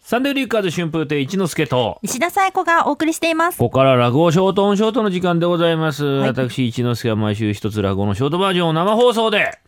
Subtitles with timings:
[0.00, 1.98] サンデーリッカーズ春風亭一之輔と。
[2.02, 3.58] 石田紗友子がお送りしています。
[3.58, 9.58] ここから落語ショートオンショートの時間でございます、私一之輔は毎週一つ落語のショートバージョンを生放送で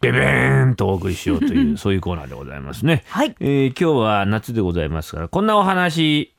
[0.00, 3.34] ベベーンとお送りしようという そういうコーナーでございますね、はい。
[3.40, 6.32] えー今日は夏でございますからこんなお話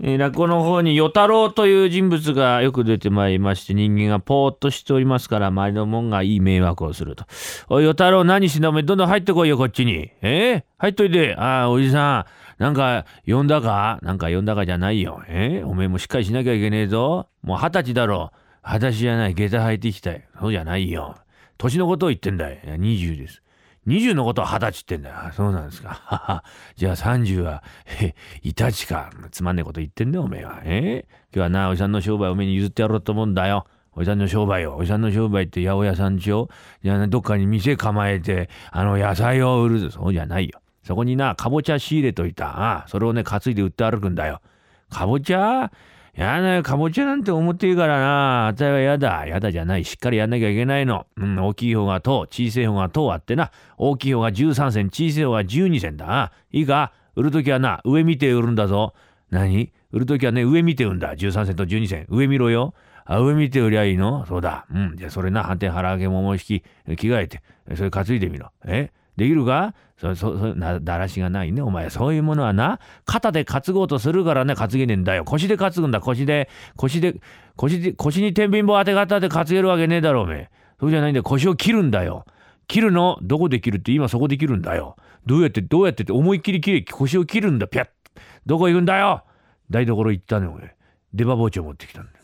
[0.00, 7.24] えー落語の方に与太郎という人物がよく出てまいりまして人間がぽーっとしておりますから周りのもんがいい迷惑をすると
[7.68, 10.10] 「おい与太郎何してんだお前どんどん入ってこいよこっちに。
[10.22, 11.34] えー、入っといて。
[11.36, 12.26] ああおじさ
[12.58, 13.98] んなんか呼んだか？
[14.02, 15.22] なんか呼んだかじゃないよ。
[15.28, 17.28] えー、おめえもしっかりしなきゃいけねえぞ。
[17.42, 18.30] もう二十歳だろ。
[18.62, 19.34] 裸足じゃない。
[19.34, 20.12] 下駄履いてきた。
[20.12, 21.16] よそうじゃないよ。
[21.58, 23.42] 年のことを言ってんだよいや20です。
[23.86, 25.16] 20のことは二十歳ってんだよ。
[25.32, 26.42] そうなんですか。
[26.76, 27.62] じゃあ30は、
[28.42, 29.10] いたちか。
[29.30, 30.60] つまんねえこと言ってんだよ、おめえは。
[30.64, 31.06] え？
[31.34, 33.66] 今日はな、おじさんの商売おめえに譲ってやろうと思うんだよ。
[33.92, 34.76] おじさんの商売を。
[34.76, 36.48] おじさんの商売って八百屋さんちょ
[36.82, 39.90] じゃあ、ね、どっかに店構えて、あの、野菜を売るぞ。
[39.90, 40.60] そうじゃないよ。
[40.82, 42.48] そこにな、かぼちゃ仕入れといた。
[42.48, 44.40] ああそれをね、担いで売って歩くんだよ。
[44.90, 45.70] かぼちゃ？
[46.16, 48.46] やだよ、かぼちゃなんて思っていいからな。
[48.48, 49.26] あたいはやだ。
[49.26, 49.84] やだじゃない。
[49.84, 51.06] しっかりやんなきゃいけないの。
[51.16, 53.50] うん、大きい方が10、小さい方が10あってな。
[53.76, 56.32] 大きい方が13銭、小さい方が12銭だな。
[56.52, 56.92] いいか？
[57.16, 58.94] 売るときはな、上見て売るんだぞ。
[59.30, 59.72] 何？
[59.90, 61.14] 売るときはね、上見て売るんだ。
[61.14, 62.06] 13銭と12銭。
[62.08, 62.74] 上見ろよ。
[63.04, 64.24] あ、上見て売りゃいいの？
[64.26, 64.66] そうだ。
[64.72, 64.96] うん。
[64.96, 66.60] じゃあそれな、反転腹揚げ桃引き、
[66.96, 67.42] 着替えて、
[67.74, 68.50] それ担いでみろ。
[68.64, 68.92] え？
[69.16, 71.62] できるかそ、そ、そ、な、だらしがないね。
[71.62, 75.24] お前、そういうものはな、肩で担ごうとするからね、担げねえんだよ。
[75.24, 77.16] 腰で担ぐんだ、腰で、腰で、
[77.56, 80.50] 腰で、腰に天秤棒当て方で担げるわけねえだろ、おめえ。
[80.80, 81.22] そうじゃないんだよ。
[81.22, 82.24] 腰を切るんだよ。
[82.66, 84.96] 切るのどこで切るって今そこで切るんだよ。
[85.26, 87.90] どうやって、どうやってって思いっきり切れ、腰を切るんだ、ぴゃっ。
[88.46, 89.24] どこ行くんだよ
[89.70, 90.74] 台所行ったね、お前。
[91.12, 92.23] 出刃包丁持ってきたんだよ。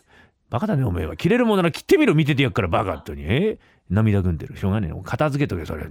[0.51, 1.17] バカだね、おめえは。
[1.17, 3.23] 切れるものなら切ってみろ、見ててやっから、バカっとに。
[3.25, 3.59] え？
[3.89, 4.57] 涙ぐんでる。
[4.57, 5.03] しょうがねえ。
[5.03, 5.84] 片付けとけ、それ。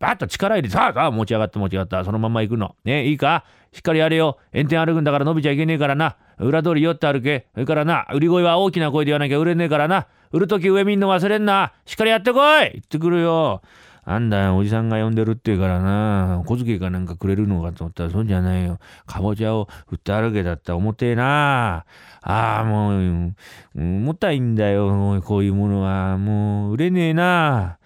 [0.00, 2.04] バッと力入れて、さあ、さあ、持ち上がって持ち上がった。
[2.04, 2.74] そのまんま行くの。
[2.84, 3.44] ねいいか？
[3.72, 4.38] しっかりやれよ。
[4.52, 6.16] 炎天歩くんだから伸びちゃいけねえからな。
[6.38, 7.46] 裏通り寄って歩け。
[7.54, 10.06] それからな、売り声は大きな声で言わなきゃ売れねえからな。
[10.32, 11.72] 売るとき上見んの忘れんな。
[11.86, 13.62] しっかりやってこい行ってくるよ。
[14.06, 16.42] なんだ、おじさんが呼んでるって言うからな。
[16.46, 18.78] 小遣いかなんかくれるのかと思ったら、そうじゃないよ。
[19.06, 21.86] かぼちゃを売って歩けだったら重てえな。
[22.20, 23.34] ああ、もう、
[23.74, 25.22] 重たいんだよ。
[25.24, 26.18] こういうものは。
[26.18, 27.78] もう、売れねえな。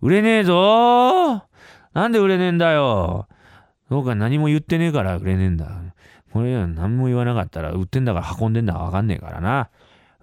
[0.00, 1.42] 売れねえぞ
[1.92, 3.26] なんで売れねえんだよ。
[3.88, 5.68] そうか、何も言ってねえから売れねえんだ。
[6.32, 9.68] これ何も言わなかったら、売ってんだから運んでんだかわかんねえからな。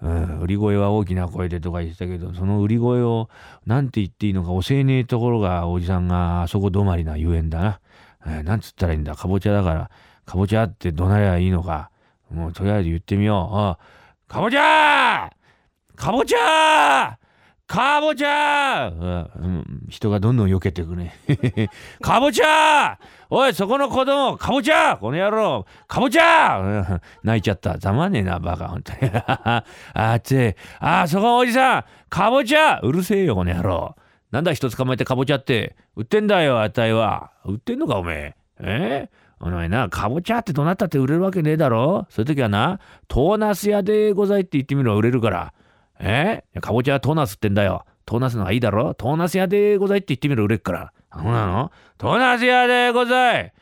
[0.01, 3.29] うん、売り声は大きな声でとか言ってたけど、その売り声を
[3.65, 7.79] 何て言っていいのか教えねえところがおじさんがあそこ止まりなゆえんだな。
[8.27, 9.15] えーなんつったらいいんだ？
[9.15, 9.89] かぼちゃだから、
[10.25, 11.91] かぼちゃってどなりゃいいのか。
[12.29, 13.55] もうとりあえず言ってみよう。
[13.55, 13.77] あ
[14.27, 15.31] かぼちゃ
[15.95, 17.17] かぼちゃ
[17.67, 21.15] かぼちゃうん人がどんどん避けていくね。
[22.01, 22.99] かぼちゃ
[23.29, 27.77] おい、そこの子供、かぼちゃこの野郎、かぼちゃうん泣いちゃった。
[27.79, 29.11] ざまねえな、バカ、ほんとに。
[29.13, 29.63] あ
[30.15, 33.95] っち、あ、そこのおじさん、かぼちゃうるせえよ、この野郎。
[34.31, 35.75] なんだ、人捕まえてかぼちゃって。
[35.95, 37.31] 売ってんだよ、あたいは。
[37.45, 39.09] 売ってんのか、おめえ。
[39.09, 39.09] え？
[39.39, 45.53] お前な、かぼちゃってどなったって売れるわけねえだろそういう時はな、トーナス屋でございって言ってみろ、売れるから。
[45.99, 46.43] え？
[46.61, 47.85] かぼちゃはトーナスってんだよ。
[48.05, 50.93] トーナスのがいいだろトーナス屋でございって言ってみろ、売れっから。
[51.09, 51.71] あそうなの？
[51.97, 53.53] トーナス屋でござい。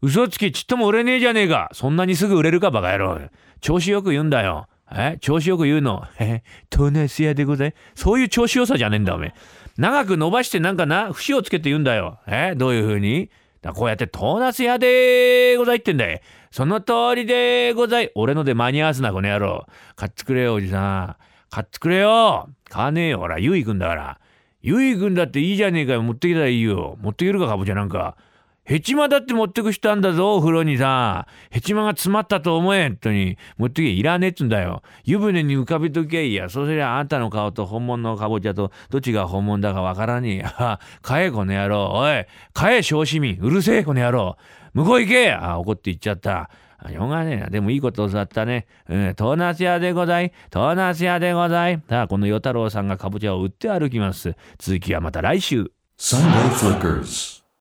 [0.00, 1.70] 嘘つきちっとも売れねえじゃねえか。
[1.72, 3.20] そんなにすぐ売れるか、バカ野郎。
[3.60, 4.66] 調子よく言うんだよ。
[4.94, 5.18] え？
[5.20, 6.04] 調子よく言うの？
[6.18, 6.42] え？
[6.70, 7.74] トーナス屋でござい。
[7.94, 9.34] そういう調子よさじゃねえんだ、おめえ。
[9.76, 12.18] 長く伸ばしてなんかな、節をつけて言うんだよ。
[12.26, 12.54] え？
[12.56, 13.30] どういう風に？
[13.62, 16.18] だこうやってトーナス屋でございってんだよ。
[16.50, 18.10] その通りでござい。
[18.14, 19.66] 俺ので間に合わすな、この野郎。
[19.94, 21.16] 買ってくれよ、おじさん。
[21.52, 22.48] 買ってくれよ。
[22.70, 23.18] 買わねえよ。
[23.18, 24.18] ほら、ゆいくんだから。
[24.62, 26.02] ゆいくんだっていいじゃねえかよ。
[26.02, 26.96] 持ってきたらいいよ。
[27.02, 28.16] 持ってけるか、かぼちゃなんか。
[28.64, 31.26] ヘチマだって持ってく人あんだぞ、お風呂にさ。
[31.50, 33.36] ヘチマが詰まったと思え、本当に。
[33.58, 34.82] 持ってけ、いらねえっつんだよ。
[35.04, 36.48] 湯船に浮かべときゃいいや。
[36.48, 40.80] そうすりゃあんたの顔と本物のかぼちゃとどっちが本物だかわからねえや。
[41.02, 41.90] 買え、この野郎。
[41.92, 42.24] おい、
[42.54, 43.36] 買え、小市民。
[43.42, 44.38] うるせえ、この野郎。
[44.72, 46.48] 向こう行けあ、怒って行っちゃった。
[46.84, 47.46] あしょうがねえな。
[47.48, 48.66] でもいいこと教わったね。
[48.88, 50.32] うん、トーナス屋でござい。
[50.50, 51.80] トーナス屋でござい。
[51.88, 54.34] さあ、この与太郎さんがカボチャを売って歩きます。
[54.58, 55.70] 続きはまた来週。
[55.98, 57.41] Sunday Flickers.